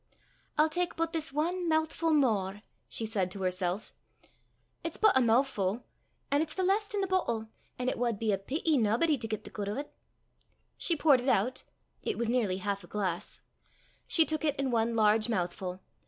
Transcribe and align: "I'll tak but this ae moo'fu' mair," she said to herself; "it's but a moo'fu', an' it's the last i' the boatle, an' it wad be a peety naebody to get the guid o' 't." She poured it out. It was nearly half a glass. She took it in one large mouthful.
"I'll 0.57 0.67
tak 0.67 0.95
but 0.95 1.13
this 1.13 1.31
ae 1.31 1.51
moo'fu' 1.67 2.11
mair," 2.11 2.63
she 2.89 3.05
said 3.05 3.29
to 3.29 3.43
herself; 3.43 3.93
"it's 4.83 4.97
but 4.97 5.15
a 5.15 5.21
moo'fu', 5.21 5.83
an' 6.31 6.41
it's 6.41 6.55
the 6.55 6.63
last 6.63 6.95
i' 6.95 6.99
the 7.01 7.05
boatle, 7.05 7.49
an' 7.77 7.87
it 7.87 7.99
wad 7.99 8.17
be 8.17 8.31
a 8.31 8.39
peety 8.39 8.79
naebody 8.79 9.19
to 9.19 9.27
get 9.27 9.43
the 9.43 9.51
guid 9.51 9.69
o' 9.69 9.75
't." 9.83 9.89
She 10.75 10.95
poured 10.97 11.21
it 11.21 11.29
out. 11.29 11.61
It 12.01 12.17
was 12.17 12.29
nearly 12.29 12.57
half 12.57 12.83
a 12.83 12.87
glass. 12.87 13.41
She 14.07 14.25
took 14.25 14.43
it 14.43 14.55
in 14.55 14.71
one 14.71 14.95
large 14.95 15.29
mouthful. 15.29 15.81